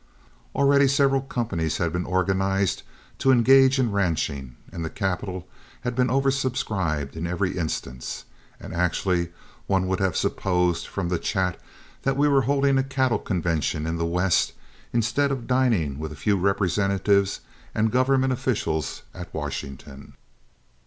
Already 0.55 0.87
several 0.87 1.21
companies 1.21 1.77
had 1.77 1.93
been 1.93 2.07
organized 2.07 2.81
to 3.19 3.31
engage 3.31 3.77
in 3.77 3.91
ranching, 3.91 4.55
and 4.71 4.83
the 4.83 4.89
capital 4.89 5.47
had 5.81 5.93
been 5.95 6.09
over 6.09 6.31
subscribed 6.31 7.15
in 7.15 7.27
every 7.27 7.55
instance; 7.55 8.25
and 8.59 8.73
actually 8.73 9.31
one 9.67 9.85
would 9.87 9.99
have 9.99 10.17
supposed 10.17 10.87
from 10.87 11.09
the 11.09 11.19
chat 11.19 11.61
that 12.01 12.17
we 12.17 12.27
were 12.27 12.41
holding 12.41 12.79
a 12.79 12.83
cattle 12.83 13.19
convention 13.19 13.85
in 13.85 13.97
the 13.97 14.03
West 14.07 14.53
instead 14.91 15.31
of 15.31 15.45
dining 15.45 15.99
with 15.99 16.11
a 16.11 16.15
few 16.15 16.35
representatives 16.35 17.41
and 17.75 17.91
government 17.91 18.33
officials 18.33 19.03
at 19.13 19.31
Washington. 19.35 20.13